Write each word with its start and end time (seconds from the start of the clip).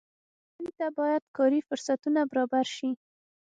دوی 0.57 0.69
ته 0.77 0.87
باید 0.99 1.23
کاري 1.37 1.59
فرصتونه 1.67 2.19
برابر 2.31 2.65
شي. 2.75 2.89